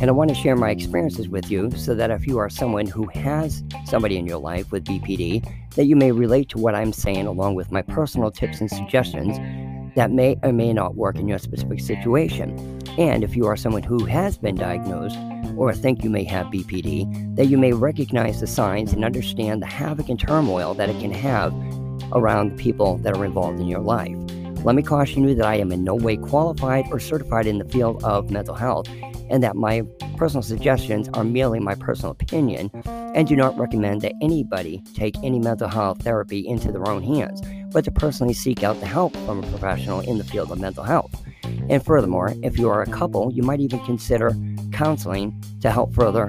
[0.00, 2.86] And I want to share my experiences with you so that if you are someone
[2.86, 5.44] who has somebody in your life with BPD,
[5.74, 9.38] that you may relate to what I'm saying along with my personal tips and suggestions
[9.96, 12.80] that may or may not work in your specific situation.
[12.96, 15.18] And if you are someone who has been diagnosed
[15.56, 19.66] or think you may have BPD, that you may recognize the signs and understand the
[19.66, 21.52] havoc and turmoil that it can have
[22.12, 24.16] around the people that are involved in your life.
[24.64, 27.64] Let me caution you that I am in no way qualified or certified in the
[27.64, 28.88] field of mental health
[29.30, 29.82] and that my
[30.16, 35.38] personal suggestions are merely my personal opinion and do not recommend that anybody take any
[35.38, 37.40] mental health therapy into their own hands,
[37.72, 40.84] but to personally seek out the help from a professional in the field of mental
[40.84, 41.14] health.
[41.68, 44.32] And furthermore, if you are a couple, you might even consider
[44.72, 46.28] counseling to help further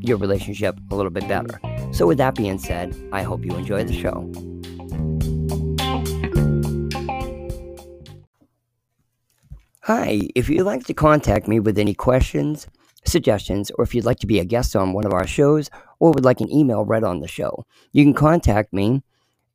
[0.00, 1.60] your relationship a little bit better.
[1.92, 4.30] So, with that being said, I hope you enjoy the show.
[9.92, 12.68] Hi, if you'd like to contact me with any questions,
[13.04, 16.12] suggestions, or if you'd like to be a guest on one of our shows or
[16.12, 19.02] would like an email read on the show, you can contact me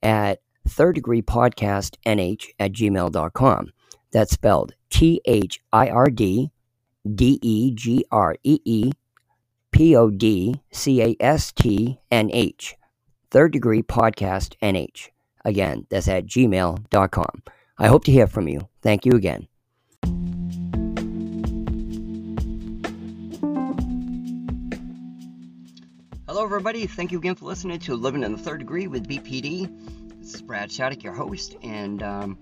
[0.04, 3.72] at third degree podcast nh at gmail.com.
[4.12, 6.52] That's spelled T H I R D
[7.10, 8.92] D E G R E E
[9.72, 12.76] P O D C A S T N H.
[13.32, 15.12] Third degree podcast nh.
[15.46, 17.44] Again, that's at gmail.com.
[17.78, 18.68] I hope to hear from you.
[18.82, 19.48] Thank you again.
[26.36, 26.86] Hello, everybody.
[26.86, 30.20] Thank you again for listening to Living in the Third Degree with BPD.
[30.20, 32.38] This is Brad Shattuck, your host, and um,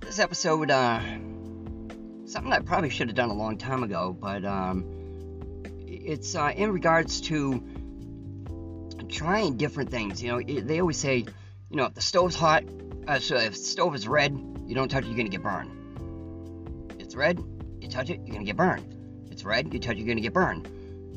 [0.00, 1.00] this episode, uh,
[2.26, 4.84] something I probably should have done a long time ago, but um,
[5.86, 7.64] it's uh, in regards to
[9.08, 10.22] trying different things.
[10.22, 11.24] You know, they always say,
[11.70, 12.62] you know, if the stove's hot,
[13.06, 16.90] uh, so if the stove is red, you don't touch it, you're gonna get burned.
[17.00, 17.42] It's red,
[17.80, 19.30] you touch it, you're gonna get burned.
[19.30, 20.68] It's red, you touch it, you're gonna get burned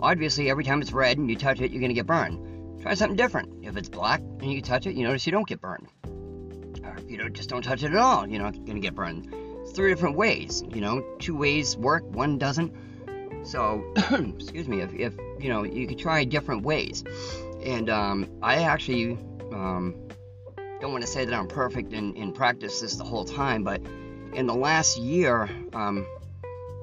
[0.02, 2.82] Obviously, every time it's red and you touch it, you're going to get burned.
[2.82, 3.64] Try something different.
[3.64, 5.88] If it's black and you touch it, you notice you don't get burned.
[6.84, 8.96] Or if you don't, just don't touch it at all, you're not going to get
[8.96, 9.32] burned.
[9.62, 10.64] It's three different ways.
[10.74, 12.74] You know, two ways work, one doesn't.
[13.44, 17.04] So, excuse me, if, if, you know, you could try different ways.
[17.64, 19.20] And um, I actually
[19.52, 19.96] um,
[20.80, 23.82] don't want to say that I'm perfect in, in practice this the whole time, but
[24.34, 26.08] in the last year, um,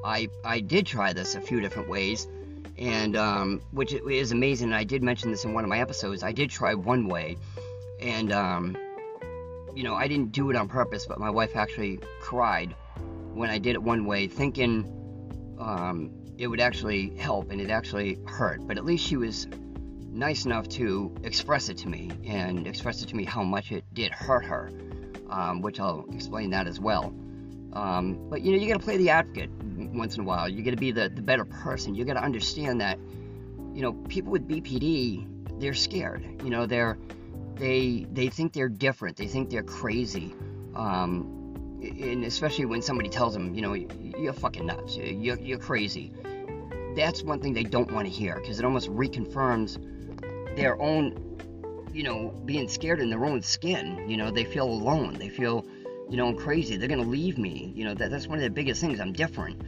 [0.05, 2.29] I, I did try this a few different ways
[2.79, 4.73] and um, which is amazing.
[4.73, 6.23] I did mention this in one of my episodes.
[6.23, 7.37] I did try one way,
[8.01, 8.77] and um,
[9.75, 12.75] you know, I didn't do it on purpose, but my wife actually cried
[13.33, 18.19] when I did it one way, thinking um, it would actually help, and it actually
[18.27, 18.67] hurt.
[18.67, 19.49] But at least she was
[20.11, 23.85] nice enough to express it to me and express it to me how much it
[23.93, 24.71] did hurt her,
[25.31, 27.15] um, which I'll explain that as well.
[27.73, 30.49] Um, but you know, you got to play the advocate once in a while.
[30.49, 31.95] You got to be the, the better person.
[31.95, 32.99] You got to understand that,
[33.75, 36.27] you know, people with BPD, they're scared.
[36.43, 36.99] You know, they're
[37.57, 39.17] they they think they're different.
[39.17, 40.35] They think they're crazy.
[40.75, 41.35] Um,
[41.81, 44.97] and especially when somebody tells them, you know, you're fucking nuts.
[44.97, 46.13] You're, you're crazy.
[46.97, 49.79] That's one thing they don't want to hear because it almost reconfirms
[50.57, 51.39] their own,
[51.93, 54.09] you know, being scared in their own skin.
[54.09, 55.15] You know, they feel alone.
[55.15, 55.67] They feel
[56.09, 56.77] you know, I'm crazy.
[56.77, 57.73] They're gonna leave me.
[57.75, 59.01] You know, that, that's one of the biggest things.
[59.01, 59.63] I'm different.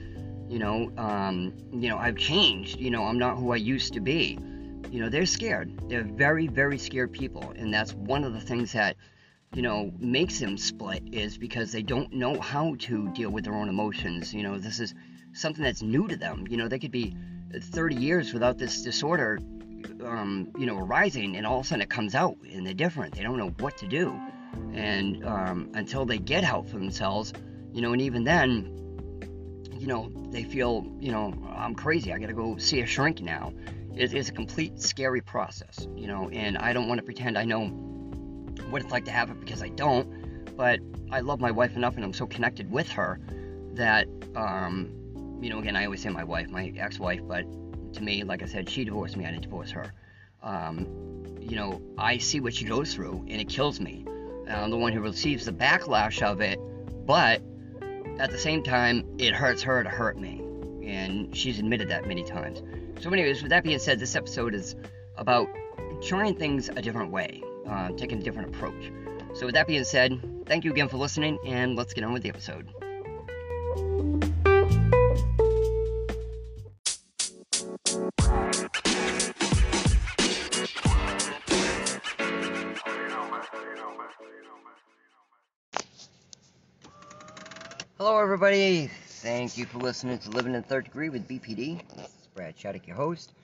[0.49, 2.81] You know, um, you know, I've changed.
[2.81, 4.39] You know, I'm not who I used to be.
[4.91, 5.89] You know, they're scared.
[5.89, 8.97] They're very, very scared people, and that's one of the things that,
[9.55, 13.55] you know, makes them split is because they don't know how to deal with their
[13.55, 14.35] own emotions.
[14.35, 14.95] You know, this is
[15.33, 16.47] something that's new to them.
[16.49, 17.15] You know, they could be
[17.55, 19.39] 30 years without this disorder,
[20.05, 23.15] um, you know, arising, and all of a sudden it comes out, and they're different.
[23.15, 24.19] They don't know what to do
[24.73, 27.33] and um, until they get help for themselves,
[27.73, 28.77] you know, and even then,
[29.79, 32.13] you know, they feel, you know, I'm crazy.
[32.13, 33.53] I got to go see a shrink now.
[33.95, 37.45] It, it's a complete scary process, you know, and I don't want to pretend I
[37.45, 37.67] know
[38.69, 40.57] what it's like to have it because I don't.
[40.57, 40.81] But
[41.11, 43.19] I love my wife enough, and I'm so connected with her
[43.73, 44.07] that,
[44.37, 47.45] um, you know, again, I always say my wife, my ex-wife, but
[47.95, 49.25] to me, like I said, she divorced me.
[49.25, 49.93] I didn't divorce her.
[50.43, 50.87] Um,
[51.41, 54.05] you know, I see what she goes through, and it kills me.
[54.49, 56.59] I'm the one who receives the backlash of it,
[57.07, 57.43] but
[58.19, 60.43] at the same time, it hurts her to hurt me.
[60.83, 62.63] and she's admitted that many times.
[63.01, 64.75] So, anyways, with that being said, this episode is
[65.17, 65.49] about
[66.03, 68.91] trying things a different way, uh, taking a different approach.
[69.35, 72.23] So, with that being said, thank you again for listening, and let's get on with
[72.23, 72.67] the episode.
[88.43, 88.87] Everybody.
[89.07, 91.83] Thank you for listening to Living in Third Degree with BPD.
[91.95, 93.35] This is Brad Shattuck, your host.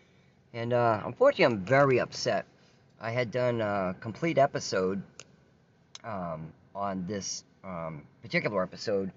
[0.54, 2.46] And uh, unfortunately, I'm very upset.
[2.98, 5.02] I had done a complete episode
[6.02, 9.12] um, on this um, particular episode,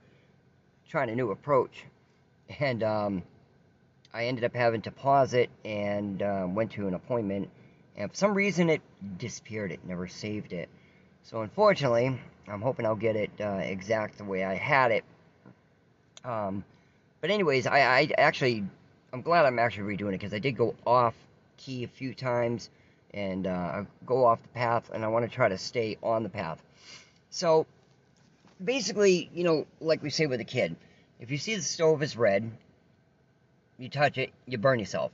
[0.89, 1.85] trying a new approach.
[2.59, 3.23] And um,
[4.13, 7.49] I ended up having to pause it and uh, went to an appointment.
[7.95, 8.81] And for some reason, it
[9.17, 9.71] disappeared.
[9.71, 10.67] It never saved it.
[11.23, 15.05] So, unfortunately, I'm hoping I'll get it uh, exact the way I had it
[16.23, 16.63] um,
[17.21, 18.63] but anyways, I, I actually,
[19.13, 21.15] I'm glad I'm actually redoing it because I did go off
[21.57, 22.69] key a few times
[23.13, 26.29] and uh, go off the path, and I want to try to stay on the
[26.29, 26.61] path.
[27.31, 27.65] So
[28.63, 30.75] basically, you know, like we say with a kid,
[31.19, 32.49] if you see the stove is red,
[33.77, 35.11] you touch it, you burn yourself.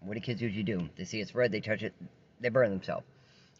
[0.00, 0.88] What do kids usually do?
[0.96, 1.94] They see it's red, they touch it,
[2.40, 3.06] they burn themselves.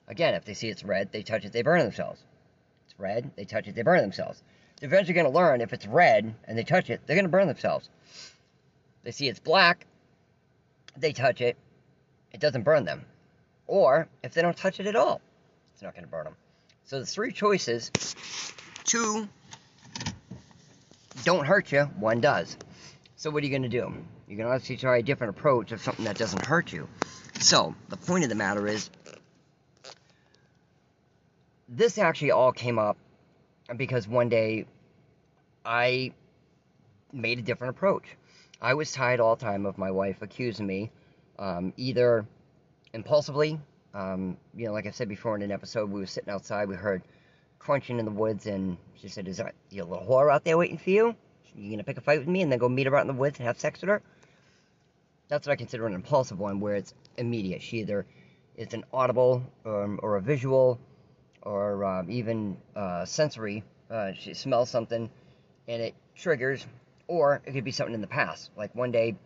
[0.09, 2.21] Again, if they see it's red, they touch it, they burn themselves.
[2.87, 4.43] It's red, they touch it, they burn themselves
[4.83, 7.31] they're eventually going to learn if it's red and they touch it, they're going to
[7.31, 7.89] burn themselves.
[9.05, 9.87] They see it's black,
[10.97, 11.57] they touch it,
[12.33, 13.05] it doesn't burn them.
[13.69, 15.21] Or if they don't touch it at all,
[15.73, 16.35] it's not going to burn them.
[16.83, 17.93] So the three choices
[18.83, 19.29] two
[21.23, 22.57] don't hurt you, one does.
[23.15, 23.83] So what are you going to do?
[24.27, 26.89] Going to obviously try a different approach of something that doesn't hurt you.
[27.39, 28.91] So the point of the matter is,
[31.69, 32.97] this actually all came up
[33.77, 34.67] because one day
[35.65, 36.13] I
[37.13, 38.17] made a different approach.
[38.61, 40.91] I was tired all the time of my wife accusing me,
[41.39, 42.27] um, either
[42.93, 43.59] impulsively,
[43.95, 46.77] um, you know, like I said before in an episode, we were sitting outside, we
[46.77, 47.03] heard
[47.59, 50.79] crunching in the woods, and she said, "Is that your little whore out there waiting
[50.79, 51.15] for you?
[51.55, 53.13] You gonna pick a fight with me and then go meet her out in the
[53.13, 54.03] woods and have sex with her?"
[55.29, 57.63] That's what I consider an impulsive one, where it's immediate.
[57.63, 58.07] She either
[58.57, 60.79] is an audible um, or a visual
[61.43, 63.65] or um, even uh, sensory.
[63.91, 65.11] Uh, she smells something
[65.69, 66.67] and it triggers,
[67.09, 68.51] or it could be something in the past.
[68.57, 69.17] Like one day,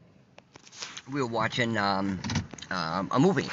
[1.13, 2.21] we were watching um,
[2.71, 3.49] um, a movie,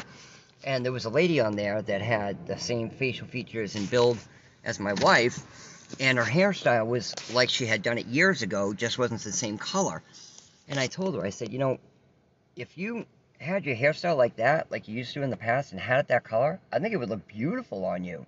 [0.64, 4.18] and there was a lady on there that had the same facial features and build
[4.64, 5.40] as my wife,
[6.00, 9.58] and her hairstyle was like she had done it years ago, just wasn't the same
[9.58, 10.02] color.
[10.68, 11.80] And I told her, I said, you know,
[12.56, 13.06] if you
[13.40, 16.08] had your hairstyle like that, like you used to in the past, and had it
[16.08, 18.26] that color, I think it would look beautiful on you.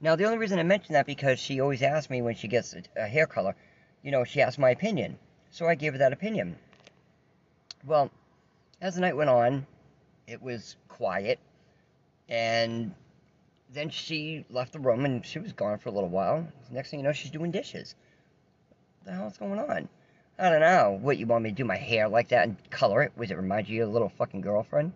[0.00, 2.74] Now, the only reason I mention that because she always asks me when she gets
[2.74, 3.56] a, a hair color,
[4.04, 5.18] you know, she asked my opinion.
[5.50, 6.56] So I gave her that opinion.
[7.84, 8.10] Well,
[8.80, 9.66] as the night went on,
[10.28, 11.40] it was quiet.
[12.28, 12.94] And
[13.72, 16.46] then she left the room and she was gone for a little while.
[16.70, 17.94] Next thing you know, she's doing dishes.
[19.02, 19.88] What the hell's going on?
[20.38, 20.98] I don't know.
[21.00, 23.12] What, you want me to do my hair like that and color it?
[23.16, 24.92] Was it remind you of your little fucking girlfriend?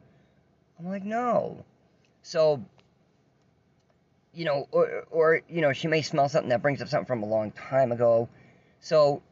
[0.78, 1.64] I'm like, no.
[2.22, 2.62] So,
[4.34, 7.22] you know, or, or, you know, she may smell something that brings up something from
[7.22, 8.28] a long time ago.
[8.80, 9.22] So,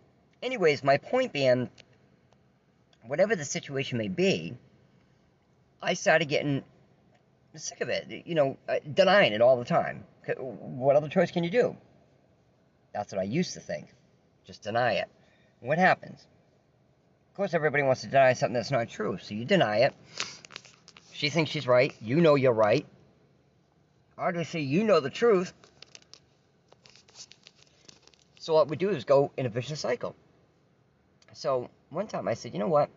[0.42, 1.70] anyways, my point being,
[3.06, 4.56] whatever the situation may be,
[5.82, 6.64] I started getting
[7.54, 8.26] sick of it.
[8.26, 10.04] You know, uh, denying it all the time.
[10.38, 11.76] What other choice can you do?
[12.92, 13.86] That's what I used to think.
[14.46, 15.08] Just deny it.
[15.60, 16.26] What happens?
[17.30, 19.94] Of course, everybody wants to deny something that's not true, so you deny it.
[21.12, 21.94] She thinks she's right.
[22.00, 22.86] You know you're right.
[24.18, 25.52] Obviously, you know the truth.
[28.46, 30.14] So what we do is go in a vicious cycle.
[31.32, 32.88] So one time I said, you know what?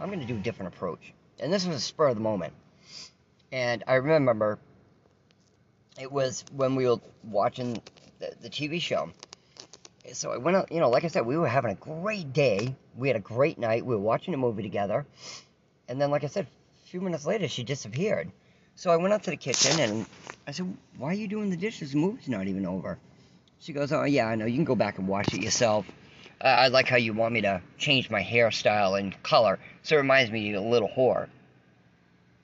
[0.00, 1.14] I'm going to do a different approach.
[1.38, 2.52] And this was a spur of the moment.
[3.52, 4.58] And I remember
[6.00, 7.80] it was when we were watching
[8.18, 9.10] the, the TV show.
[10.12, 12.74] So I went out, you know, like I said, we were having a great day.
[12.96, 13.86] We had a great night.
[13.86, 15.06] We were watching a movie together.
[15.86, 16.48] And then, like I said,
[16.84, 18.32] a few minutes later, she disappeared.
[18.74, 20.06] So I went out to the kitchen and
[20.44, 21.92] I said, Why are you doing the dishes?
[21.92, 22.98] The movie's not even over.
[23.60, 24.46] She goes, oh, yeah, I know.
[24.46, 25.86] You can go back and watch it yourself.
[26.40, 30.00] Uh, I like how you want me to change my hairstyle and color, so it
[30.00, 31.28] reminds me of a little whore.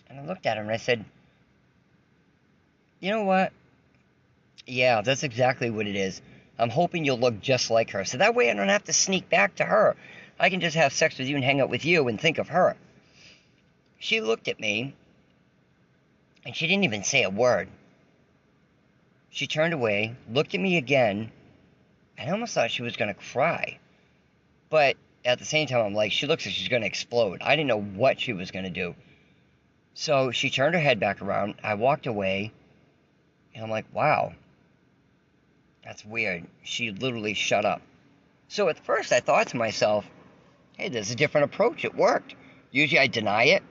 [0.08, 1.04] And I looked at her and I said,
[3.00, 3.52] you know what?
[4.66, 6.22] Yeah, that's exactly what it is.
[6.58, 8.04] I'm hoping you'll look just like her.
[8.04, 9.96] So that way I don't have to sneak back to her.
[10.38, 12.48] I can just have sex with you and hang out with you and think of
[12.48, 12.76] her.
[13.98, 14.94] She looked at me,
[16.44, 17.68] and she didn't even say a word.
[19.32, 21.32] She turned away, looked at me again,
[22.18, 23.78] and I almost thought she was going to cry.
[24.68, 27.40] But at the same time, I'm like, she looks like she's going to explode.
[27.40, 28.94] I didn't know what she was going to do.
[29.94, 31.54] So she turned her head back around.
[31.64, 32.52] I walked away,
[33.54, 34.34] and I'm like, wow,
[35.82, 36.44] that's weird.
[36.62, 37.80] She literally shut up.
[38.48, 40.04] So at first, I thought to myself,
[40.76, 41.86] hey, there's a different approach.
[41.86, 42.34] It worked.
[42.70, 43.62] Usually I deny it,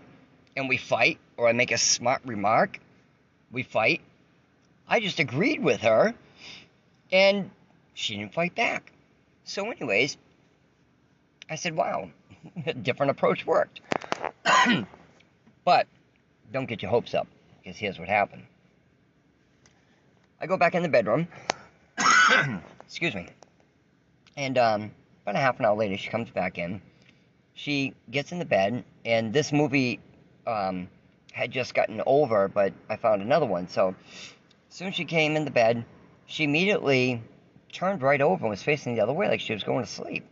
[0.58, 2.80] and we fight, or I make a smart remark.
[3.52, 4.02] We fight.
[4.92, 6.14] I just agreed with her,
[7.14, 7.50] and
[7.94, 8.92] she didn't fight back.
[9.46, 10.18] So, anyways,
[11.50, 12.10] I said, wow,
[12.66, 13.80] a different approach worked.
[15.64, 15.88] but
[16.52, 17.30] don't get your hopes up,
[17.64, 18.44] because here's what happened.
[20.42, 21.30] I go back in the bedroom.
[22.86, 23.30] Excuse me.
[24.36, 24.92] And um,
[25.24, 26.82] about a half an hour later, she comes back in.
[27.54, 30.02] She gets in the bed, and this movie
[30.46, 30.90] um,
[31.32, 33.70] had just gotten over, but I found another one.
[33.70, 33.96] So
[34.72, 35.86] soon she came in the bed,
[36.26, 37.22] she immediately
[37.72, 40.26] turned right over and was facing the other way, like she was going to sleep.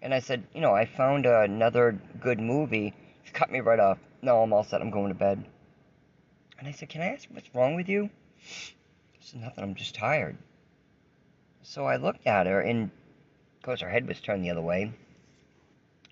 [0.00, 2.94] And I said, you know, I found another good movie.
[3.24, 3.98] She cut me right off.
[4.22, 4.80] No, I'm all set.
[4.80, 5.44] I'm going to bed.
[6.58, 8.10] And I said, Can I ask what's wrong with you?
[8.38, 8.74] She
[9.20, 9.64] said, Nothing.
[9.64, 10.36] I'm just tired.
[11.62, 14.92] So I looked at her, and of course, her head was turned the other way.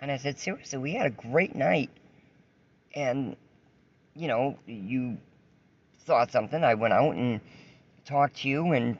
[0.01, 1.91] And I said, Seriously, we had a great night.
[2.95, 3.37] And,
[4.15, 5.19] you know, you
[6.05, 6.63] thought something.
[6.63, 7.41] I went out and
[8.05, 8.99] talked to you, and,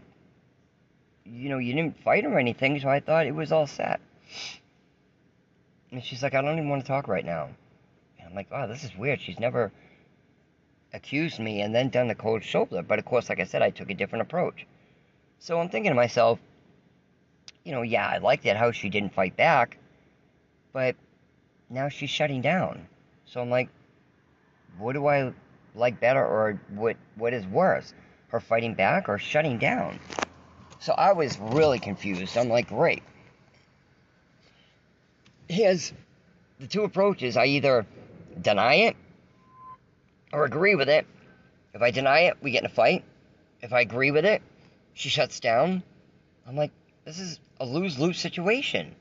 [1.25, 4.01] you know, you didn't fight or anything, so I thought it was all set.
[5.91, 7.51] And she's like, I don't even want to talk right now.
[8.19, 9.21] And I'm like, oh, this is weird.
[9.21, 9.71] She's never
[10.95, 12.83] accused me and then done the cold shoulder.
[12.83, 14.67] But of course, like I said, I took a different approach.
[15.39, 16.39] So I'm thinking to myself,
[17.65, 19.79] you know, yeah, I like that how she didn't fight back,
[20.73, 20.97] but
[21.69, 22.87] now she's shutting down.
[23.25, 23.69] So I'm like,
[24.79, 25.33] what do I
[25.75, 27.93] like better or what what is worse?
[28.29, 29.99] Her fighting back or shutting down?
[30.79, 32.37] So I was really confused.
[32.37, 33.03] I'm like, great.
[35.49, 35.93] Here's
[36.59, 37.37] the two approaches.
[37.37, 37.87] I either
[38.41, 38.97] deny it
[40.33, 41.07] or agree with it.
[41.75, 43.05] If I deny it, we get in a fight.
[43.61, 44.43] If I agree with it,
[44.95, 45.83] she shuts down.
[46.47, 46.73] I'm like,
[47.05, 48.95] this is a lose lose situation.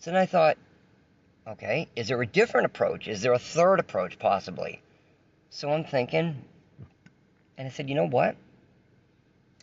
[0.00, 0.58] So then I thought,
[1.46, 3.08] okay, is there a different approach?
[3.08, 4.82] Is there a third approach possibly?
[5.50, 6.44] So I'm thinking,
[7.56, 8.36] and I said, you know what?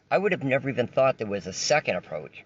[0.09, 2.43] I would have never even thought there was a second approach.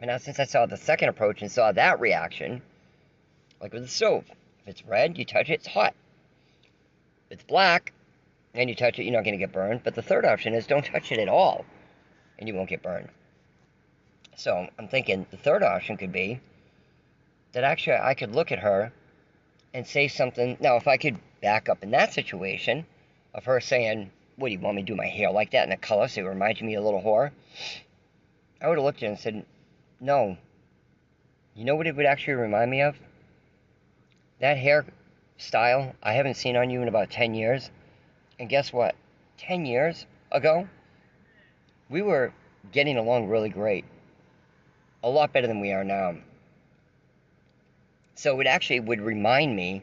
[0.00, 2.62] And now, since I saw the second approach and saw that reaction,
[3.60, 4.24] like with the stove,
[4.62, 5.94] if it's red, you touch it, it's hot
[7.26, 7.92] If it's black
[8.54, 9.82] and you touch it, you're not going to get burned.
[9.84, 11.64] But the third option is don't touch it at all
[12.38, 13.08] and you won't get burned.
[14.36, 16.40] So I'm thinking the third option could be
[17.52, 18.92] that actually I could look at her
[19.74, 20.56] and say something.
[20.60, 22.86] Now, if I could back up in that situation
[23.34, 25.70] of her saying, What do you want me to do my hair like that in
[25.70, 27.30] the color so it reminds me of a little whore?
[28.60, 29.44] I would have looked at her and said,
[30.00, 30.36] No.
[31.54, 32.96] You know what it would actually remind me of?
[34.40, 34.86] That hair
[35.38, 37.70] style I haven't seen on you in about 10 years.
[38.38, 38.94] And guess what?
[39.38, 40.68] 10 years ago,
[41.88, 42.32] we were
[42.72, 43.84] getting along really great.
[45.02, 46.16] A lot better than we are now.
[48.14, 49.82] So it actually would remind me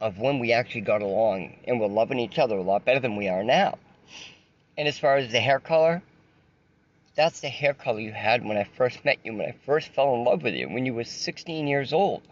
[0.00, 3.16] of when we actually got along and were loving each other a lot better than
[3.16, 3.78] we are now.
[4.76, 6.02] And as far as the hair color,
[7.16, 10.14] that's the hair color you had when I first met you, when I first fell
[10.14, 12.22] in love with you, when you were 16 years old.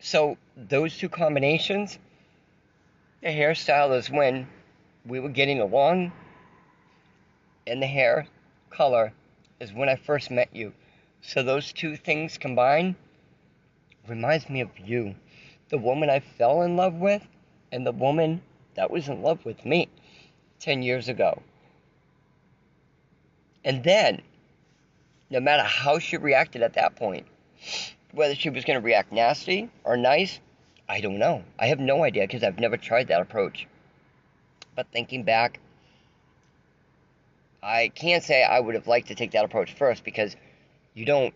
[0.00, 1.98] So those two combinations,
[3.22, 4.46] the hairstyle is when
[5.06, 6.12] we were getting along,
[7.66, 8.26] and the hair
[8.68, 9.12] color
[9.58, 10.74] is when I first met you.
[11.22, 12.94] So those two things combined
[14.06, 15.14] reminds me of you,
[15.70, 17.22] the woman I fell in love with,
[17.72, 18.42] and the woman
[18.74, 19.88] that was in love with me
[20.60, 21.42] 10 years ago.
[23.64, 24.22] And then,
[25.30, 27.26] no matter how she reacted at that point,
[28.12, 30.40] whether she was going to react nasty or nice,
[30.88, 31.44] I don't know.
[31.58, 33.66] I have no idea because I've never tried that approach.
[34.74, 35.60] But thinking back,
[37.62, 40.34] I can't say I would have liked to take that approach first because
[40.94, 41.34] you don't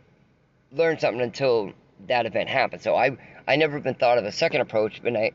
[0.72, 1.72] learn something until
[2.08, 2.82] that event happens.
[2.82, 5.32] So I I never even thought of a second approach, but I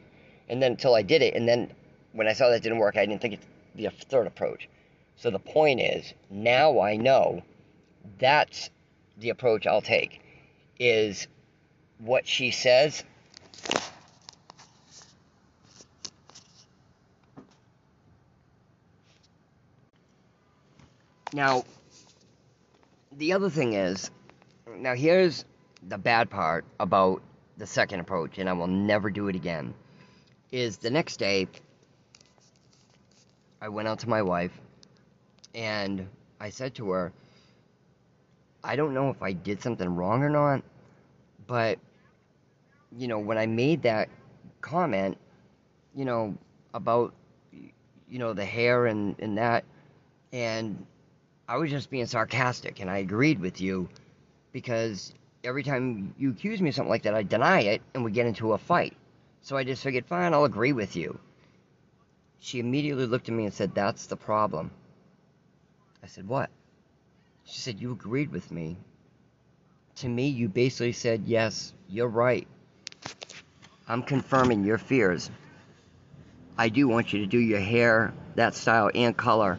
[0.49, 1.71] and then until I did it, and then
[2.11, 4.67] when I saw that didn't work, I didn't think it'd be a third approach.
[5.15, 7.43] So the point is, now I know
[8.17, 8.69] that's
[9.17, 10.21] the approach I'll take
[10.79, 11.27] is
[11.99, 13.03] what she says.
[21.33, 21.63] Now,
[23.11, 24.09] the other thing is,
[24.67, 25.45] now here's
[25.87, 27.21] the bad part about
[27.59, 29.73] the second approach, and I will never do it again,
[30.51, 31.47] is the next day,
[33.61, 34.57] I went out to my wife,
[35.53, 36.07] and
[36.39, 37.11] I said to her,
[38.63, 40.63] I don't know if I did something wrong or not,
[41.47, 41.79] but
[42.97, 44.09] you know, when I made that
[44.61, 45.17] comment,
[45.93, 46.35] you know,
[46.73, 47.13] about
[48.09, 49.65] you know the hair and and that,
[50.31, 50.85] and
[51.47, 53.89] I was just being sarcastic, and I agreed with you
[54.51, 58.11] because every time you accuse me of something like that, I deny it, and we
[58.11, 58.95] get into a fight.
[59.41, 61.19] So I just figured, fine, I'll agree with you.
[62.39, 64.71] She immediately looked at me and said, That's the problem.
[66.03, 66.49] I said, What?
[67.45, 68.77] She said, You agreed with me.
[69.97, 72.47] To me, you basically said, Yes, you're right.
[73.87, 75.29] I'm confirming your fears.
[76.57, 79.57] I do want you to do your hair, that style, and color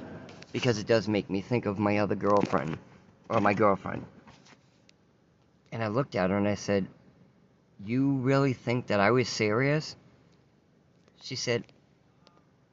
[0.52, 2.78] because it does make me think of my other girlfriend
[3.28, 4.04] or my girlfriend.
[5.72, 6.86] And I looked at her and I said,
[7.84, 9.96] You really think that I was serious?
[11.22, 11.64] She said,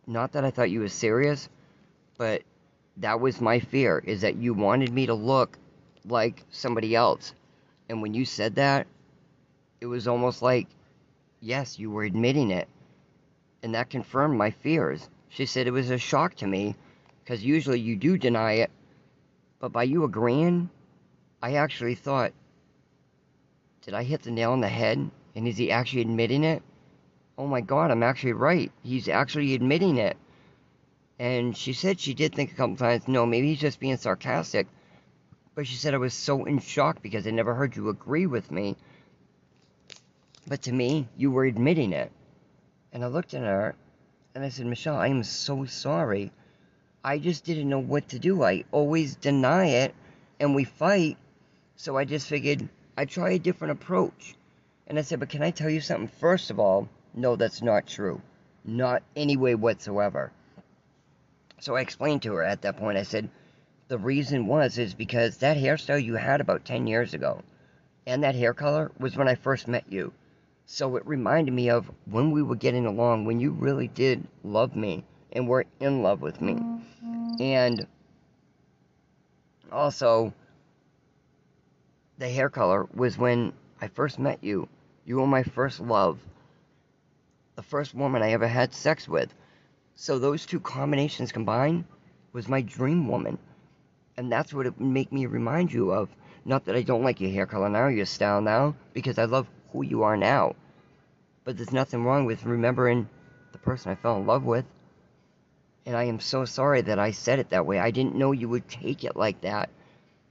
[0.06, 1.50] Not that I thought you was serious,
[2.18, 2.44] but
[2.98, 5.58] that was my fear, is that you wanted me to look
[6.06, 7.34] like somebody else.
[7.90, 8.88] And when you said that,
[9.80, 10.68] it was almost like,
[11.40, 12.68] yes, you were admitting it.
[13.62, 15.10] And that confirmed my fears.
[15.30, 16.76] She said it was a shock to me,
[17.24, 18.72] because usually you do deny it.
[19.60, 20.70] But by you agreeing,
[21.42, 22.32] I actually thought,
[23.88, 25.10] did I hit the nail on the head?
[25.34, 26.62] And is he actually admitting it?
[27.38, 28.70] Oh my god, I'm actually right.
[28.84, 30.18] He's actually admitting it.
[31.20, 34.68] And she said she did think a couple times, no, maybe he's just being sarcastic.
[35.56, 38.52] But she said I was so in shock because I never heard you agree with
[38.52, 38.76] me.
[40.46, 42.12] But to me, you were admitting it.
[42.92, 43.74] And I looked at her
[44.36, 46.34] and I said, Michelle, I am so sorry.
[47.06, 48.44] I just didn't know what to do.
[48.44, 49.96] I always deny it
[50.42, 51.16] and we fight.
[51.78, 54.36] So I just figured I'd try a different approach.
[54.88, 56.08] And I said, but can I tell you something?
[56.08, 58.22] First of all, no, that's not true.
[58.66, 60.32] Not any way whatsoever.
[61.60, 63.30] So I explained to her at that point, I said,
[63.88, 67.42] the reason was is because that hairstyle you had about 10 years ago
[68.06, 70.12] and that hair color was when I first met you.
[70.66, 74.76] So it reminded me of when we were getting along, when you really did love
[74.76, 76.54] me and were in love with me.
[76.54, 77.42] Mm-hmm.
[77.42, 77.88] And
[79.72, 80.34] also,
[82.18, 84.68] the hair color was when I first met you.
[85.06, 86.20] You were my first love,
[87.56, 89.34] the first woman I ever had sex with.
[89.96, 91.86] So those two combinations combined
[92.34, 93.38] was my dream woman.
[94.18, 96.10] And that's what it would make me remind you of.
[96.44, 99.48] Not that I don't like your hair color now, your style now, because I love
[99.72, 100.56] who you are now.
[101.44, 103.10] But there's nothing wrong with remembering
[103.52, 104.66] the person I fell in love with.
[105.86, 107.80] And I am so sorry that I said it that way.
[107.80, 109.70] I didn't know you would take it like that.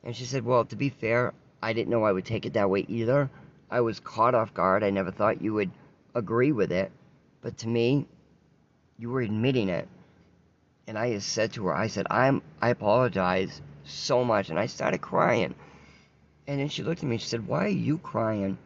[0.03, 1.33] And she said, Well, to be fair,
[1.67, 3.29] I didn't know I would take it that way either.
[3.69, 4.85] I was caught off guard.
[4.85, 5.73] I never thought you would
[6.15, 6.93] agree with it.
[7.43, 8.07] But to me,
[8.99, 9.89] you were admitting it.
[10.87, 14.67] And I just said to her, I said, I'm I apologize so much and I
[14.67, 15.57] started crying.
[16.47, 18.59] And then she looked at me she said, Why are you crying?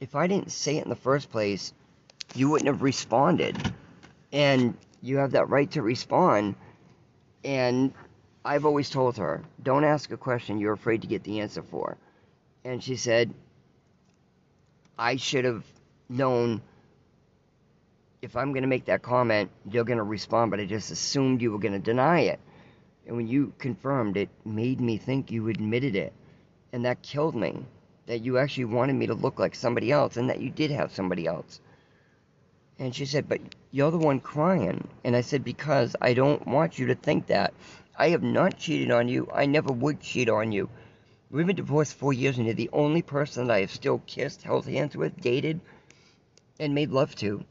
[0.00, 1.74] If I didn't say it in the first place,
[2.34, 3.54] you wouldn't have responded.
[4.32, 6.54] And you have that right to respond.
[7.44, 7.92] And
[8.46, 11.98] I've always told her, don't ask a question you're afraid to get the answer for.
[12.64, 13.32] And she said,
[14.98, 15.64] I should have
[16.08, 16.62] known
[18.24, 21.42] if I'm going to make that comment, you're going to respond, but I just assumed
[21.42, 22.40] you were going to deny it.
[23.06, 26.14] And when you confirmed, it made me think you admitted it.
[26.72, 27.66] And that killed me.
[28.06, 30.92] That you actually wanted me to look like somebody else, and that you did have
[30.92, 31.60] somebody else.
[32.78, 34.88] And she said, But you're the one crying.
[35.04, 37.54] And I said, Because I don't want you to think that.
[37.96, 39.28] I have not cheated on you.
[39.32, 40.68] I never would cheat on you.
[41.34, 44.44] We've been divorced four years, and you're the only person that I have still kissed,
[44.44, 45.60] held hands with, dated,
[46.60, 47.44] and made love to.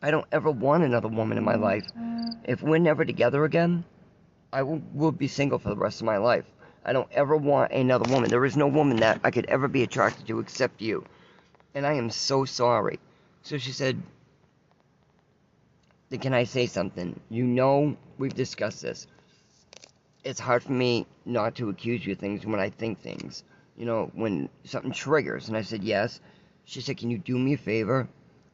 [0.00, 1.84] I don't ever want another woman in my life.
[2.44, 3.84] If we're never together again,
[4.54, 6.46] I will, will be single for the rest of my life.
[6.82, 8.30] I don't ever want another woman.
[8.30, 11.04] There is no woman that I could ever be attracted to except you.
[11.74, 12.98] And I am so sorry.
[13.42, 14.02] So she said,
[16.10, 17.20] Can I say something?
[17.28, 19.06] You know, we've discussed this.
[20.28, 23.44] It's hard for me not to accuse you of things when I think things.
[23.78, 25.48] You know, when something triggers.
[25.48, 26.20] And I said, Yes.
[26.66, 28.06] She said, Can you do me a favor?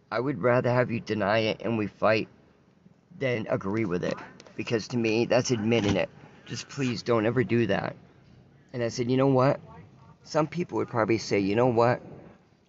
[0.09, 2.29] I would rather have you deny it and we fight
[3.19, 4.15] than agree with it.
[4.55, 6.09] Because to me, that's admitting it.
[6.47, 7.97] Just please don't ever do that.
[8.73, 9.59] And I said, you know what?
[10.23, 12.01] Some people would probably say, you know what?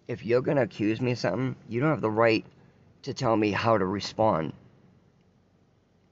[0.08, 2.44] If you're going to accuse me of something, you don't have the right
[3.02, 4.52] to tell me how to respond.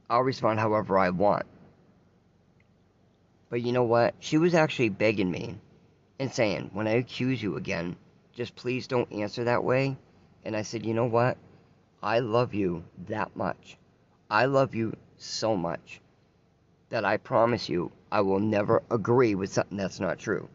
[0.08, 1.46] I'll respond however I want.
[3.50, 4.14] But you know what?
[4.20, 5.58] She was actually begging me
[6.18, 7.96] and saying, when I accuse you again,
[8.32, 9.96] just please don't answer that way
[10.44, 11.38] and I said, you know what?
[12.02, 13.78] I love you that much.
[14.30, 16.00] I love you so much
[16.90, 20.48] that I promise you I will never agree with something that's not true.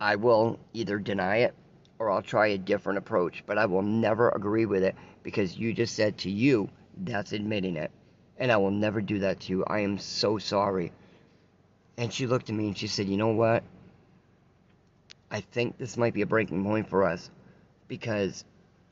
[0.00, 1.54] I will either deny it
[1.98, 5.72] or I'll try a different approach, but I will never agree with it because you
[5.72, 7.90] just said to you, that's admitting it.
[8.36, 9.64] And I will never do that to you.
[9.66, 10.92] I am so sorry.
[11.96, 13.62] And she looked at me and she said, You know what?
[15.30, 17.30] I think this might be a breaking point for us
[17.88, 18.44] because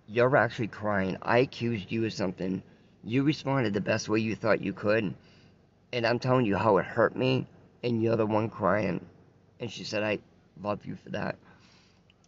[0.07, 1.17] you're actually crying.
[1.23, 2.63] I accused you of something.
[3.05, 5.15] You responded the best way you thought you could.
[5.93, 7.47] And I'm telling you how it hurt me,
[7.83, 9.05] and you're the one crying.
[9.61, 10.19] And she said, I
[10.63, 11.37] love you for that.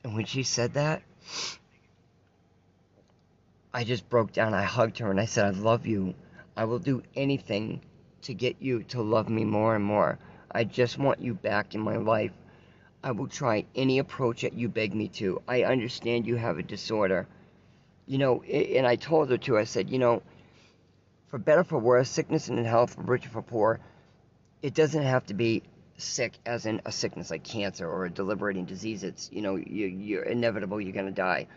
[0.04, 1.02] And when she said that,
[3.72, 4.54] I just broke down.
[4.54, 6.14] I hugged her and I said, I love you.
[6.56, 7.80] I will do anything
[8.22, 10.18] to get you to love me more and more.
[10.54, 12.30] I just want you back in my life.
[13.02, 15.42] I will try any approach that you beg me to.
[15.48, 17.26] I understand you have a disorder.
[18.06, 20.22] You know, and I told her too, I said, you know,
[21.26, 23.80] for better for worse, sickness and health, for rich or for poor,
[24.62, 25.62] it doesn't have to be
[25.96, 29.02] sick as in a sickness like cancer or a debilitating disease.
[29.02, 31.48] It's, you know, you, you're inevitable, you're going to die.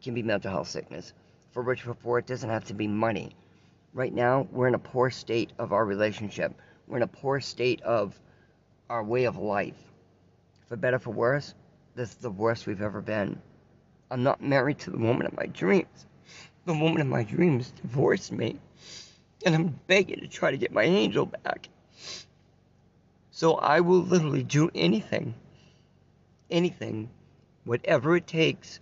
[0.00, 1.12] It can be mental health sickness.
[1.52, 3.36] For rich or for poor, it doesn't have to be money.
[3.92, 6.52] Right now, we're in a poor state of our relationship.
[6.86, 8.18] We're in a poor state of
[8.90, 9.78] our way of life.
[10.66, 11.54] For better for worse,
[11.94, 13.40] this is the worst we've ever been.
[14.10, 16.06] I'm not married to the woman of my dreams.
[16.66, 18.58] The woman of my dreams divorced me.
[19.46, 21.68] And I'm begging to try to get my angel back.
[23.30, 25.34] So I will literally do anything,
[26.50, 27.08] anything,
[27.64, 28.80] whatever it takes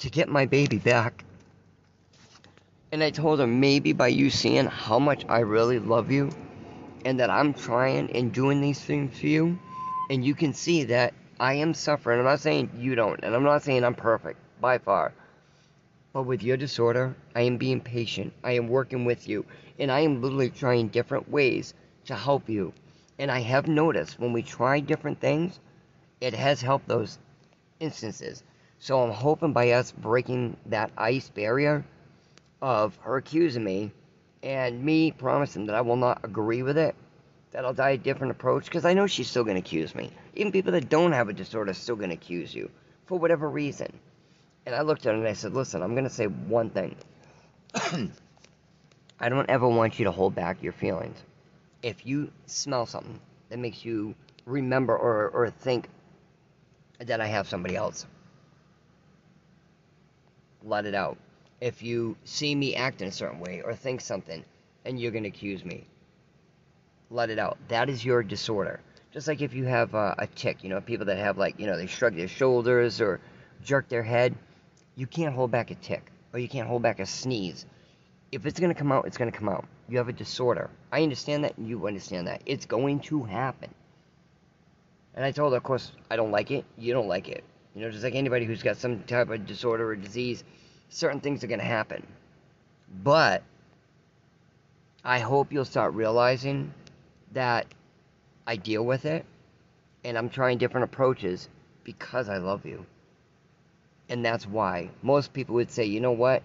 [0.00, 1.24] to get my baby back.
[2.90, 6.30] And I told her maybe by you seeing how much I really love you
[7.04, 9.58] and that I'm trying and doing these things for you,
[10.10, 12.18] and you can see that I am suffering.
[12.18, 15.12] I'm not saying you don't, and I'm not saying I'm perfect by far.
[16.12, 18.32] But with your disorder, I am being patient.
[18.42, 19.44] I am working with you,
[19.78, 21.74] and I am literally trying different ways
[22.06, 22.72] to help you.
[23.18, 25.60] And I have noticed when we try different things,
[26.20, 27.18] it has helped those
[27.78, 28.42] instances.
[28.80, 31.84] So I'm hoping by us breaking that ice barrier
[32.62, 33.92] of her accusing me
[34.48, 36.94] and me promising that I will not agree with it,
[37.50, 40.10] that I'll die a different approach, because I know she's still going to accuse me.
[40.34, 42.70] Even people that don't have a disorder are still going to accuse you
[43.04, 43.92] for whatever reason.
[44.64, 46.96] And I looked at her and I said, listen, I'm going to say one thing.
[49.20, 51.18] I don't ever want you to hold back your feelings.
[51.82, 54.14] If you smell something that makes you
[54.46, 55.90] remember or, or think
[57.00, 58.06] that I have somebody else,
[60.64, 61.18] let it out
[61.60, 64.44] if you see me act in a certain way or think something
[64.84, 65.86] and you're going to accuse me.
[67.10, 67.58] Let it out.
[67.68, 68.80] That is your disorder.
[69.12, 71.76] Just like if you have a tic, you know, people that have like, you know,
[71.76, 73.20] they shrug their shoulders or
[73.64, 74.34] jerk their head,
[74.94, 77.64] you can't hold back a tic or you can't hold back a sneeze.
[78.30, 79.64] If it's going to come out, it's going to come out.
[79.88, 80.68] You have a disorder.
[80.92, 82.42] I understand that and you understand that.
[82.44, 83.74] It's going to happen.
[85.14, 86.64] And I told her, of course, I don't like it.
[86.76, 87.42] You don't like it.
[87.74, 90.44] You know, just like anybody who's got some type of disorder or disease,
[90.88, 92.06] certain things are going to happen.
[93.02, 93.42] But
[95.04, 96.72] I hope you'll start realizing
[97.32, 97.66] that
[98.46, 99.24] I deal with it
[100.04, 101.48] and I'm trying different approaches
[101.84, 102.86] because I love you.
[104.08, 106.42] And that's why most people would say, you know what?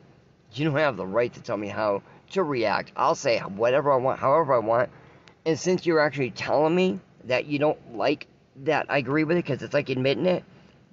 [0.53, 2.91] You don't have the right to tell me how to react.
[2.95, 4.89] I'll say whatever I want, however I want.
[5.45, 8.27] And since you're actually telling me that you don't like
[8.63, 10.43] that I agree with it because it's like admitting it,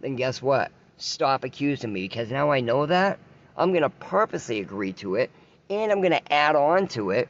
[0.01, 0.71] then guess what?
[0.97, 3.19] Stop accusing me because now I know that
[3.57, 5.31] I'm going to purposely agree to it,
[5.69, 7.29] and I'm going to add on to it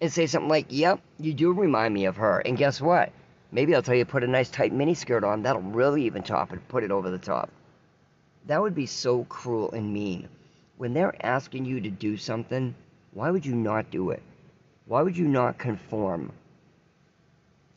[0.00, 2.40] and say something like, Yep, you do remind me of her.
[2.40, 3.12] And guess what?
[3.52, 5.42] Maybe I'll tell you to put a nice tight mini skirt on.
[5.42, 7.50] That'll really even top it, put it over the top.
[8.46, 10.28] That would be so cruel and mean.
[10.76, 12.74] When they're asking you to do something,
[13.12, 14.22] why would you not do it?
[14.86, 16.32] Why would you not conform?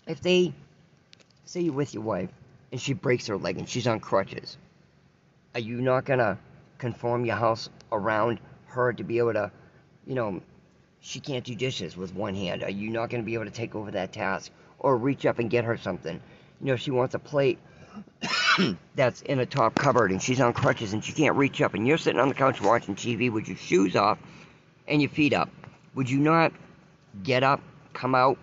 [0.07, 0.53] If they
[1.45, 2.29] say you're with your wife
[2.71, 4.57] and she breaks her leg and she's on crutches,
[5.53, 6.37] are you not gonna
[6.77, 9.51] conform your house around her to be able to,
[10.05, 10.41] you know,
[10.99, 12.63] she can't do dishes with one hand.
[12.63, 15.39] Are you not going to be able to take over that task or reach up
[15.39, 16.19] and get her something?
[16.61, 17.59] You know, she wants a plate
[18.95, 21.87] that's in a top cupboard and she's on crutches and she can't reach up and
[21.87, 24.17] you're sitting on the couch watching TV with your shoes off
[24.87, 25.49] and your feet up.
[25.95, 26.53] Would you not
[27.23, 27.61] get up,
[27.93, 28.37] come out,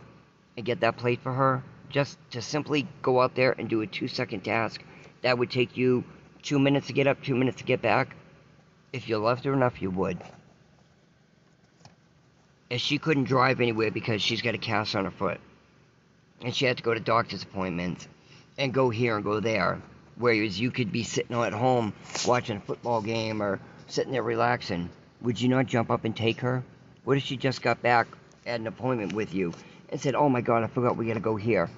[0.57, 1.63] and get that plate for her?
[1.91, 4.83] Just to simply go out there and do a two second task
[5.23, 6.05] that would take you
[6.43, 8.17] two minutes to get up, two minutes to get back?
[8.95, 10.19] If you loved her enough, you would.
[12.71, 15.41] And she couldn't drive anywhere because she's got a cast on her foot.
[16.43, 18.07] And she had to go to doctor's appointments
[18.57, 19.83] and go here and go there.
[20.15, 21.93] Whereas you could be sitting at home
[22.25, 24.89] watching a football game or sitting there relaxing.
[25.23, 26.63] Would you not jump up and take her?
[27.03, 28.07] What if she just got back
[28.47, 29.55] at an appointment with you
[29.89, 31.69] and said, Oh my god, I forgot we gotta go here?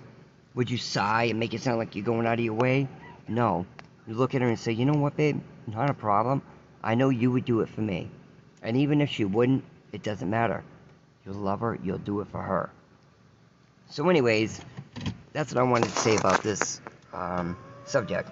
[0.54, 2.88] Would you sigh and make it sound like you're going out of your way?
[3.26, 3.64] No.
[4.06, 5.40] You look at her and say, you know what, babe?
[5.66, 6.42] Not a problem.
[6.86, 8.08] I know you would do it for me.
[8.62, 10.62] And even if she wouldn't, it doesn't matter.
[11.24, 12.70] You'll love her, you'll do it for her.
[13.90, 14.60] So, anyways,
[15.32, 16.80] that's what I wanted to say about this
[17.12, 18.30] um, subject.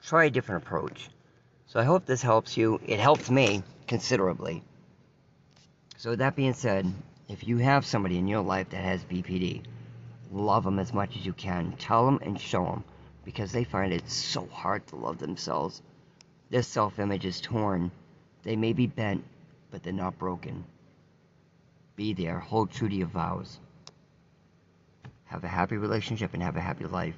[0.00, 1.08] Try a different approach.
[1.66, 2.80] So, I hope this helps you.
[2.86, 4.62] It helps me considerably.
[5.96, 6.86] So, that being said,
[7.28, 9.62] if you have somebody in your life that has BPD,
[10.30, 11.72] love them as much as you can.
[11.80, 12.84] Tell them and show them
[13.24, 15.82] because they find it so hard to love themselves.
[16.50, 17.90] Their self image is torn.
[18.42, 19.24] They may be bent,
[19.70, 20.64] but they're not broken.
[21.96, 23.58] Be there, hold true to your vows.
[25.24, 27.14] Have a happy relationship and have a happy life.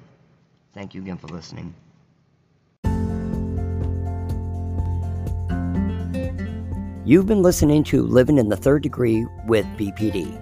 [0.73, 1.73] Thank you again for listening.
[7.05, 10.39] You've been listening to Living in the Third Degree with BPD.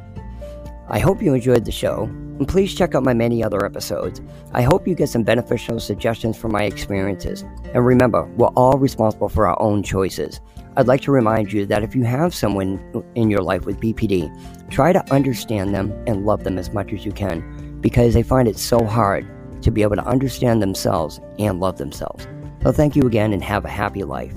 [0.90, 2.08] I hope you enjoyed the show,
[2.40, 4.22] and please check out my many other episodes.
[4.54, 7.44] I hope you get some beneficial suggestions from my experiences.
[7.74, 10.40] And remember, we're all responsible for our own choices.
[10.78, 12.80] I'd like to remind you that if you have someone
[13.16, 17.06] in your life with BPD, try to understand them and love them as much as
[17.06, 19.28] you can because they find it so hard
[19.62, 22.26] to be able to understand themselves and love themselves.
[22.64, 24.34] So, thank you again and have a happy life.